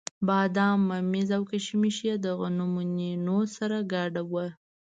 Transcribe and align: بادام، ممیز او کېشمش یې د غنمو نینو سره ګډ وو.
بادام، 0.27 0.79
ممیز 0.89 1.29
او 1.35 1.43
کېشمش 1.49 1.97
یې 2.07 2.15
د 2.23 2.25
غنمو 2.39 2.83
نینو 2.97 3.39
سره 3.55 3.77
ګډ 3.93 4.13
وو. 4.31 4.45